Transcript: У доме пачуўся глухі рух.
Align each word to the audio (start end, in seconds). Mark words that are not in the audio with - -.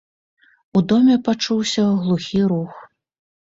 У 0.79 0.81
доме 0.91 1.17
пачуўся 1.27 1.85
глухі 2.07 2.41
рух. 2.55 2.73